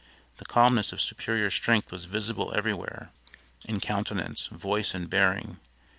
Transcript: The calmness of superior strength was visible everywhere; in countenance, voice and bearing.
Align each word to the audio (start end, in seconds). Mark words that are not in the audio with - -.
The 0.37 0.45
calmness 0.45 0.91
of 0.91 0.99
superior 0.99 1.51
strength 1.51 1.91
was 1.91 2.05
visible 2.05 2.51
everywhere; 2.55 3.11
in 3.67 3.79
countenance, 3.79 4.47
voice 4.47 4.95
and 4.95 5.07
bearing. 5.07 5.59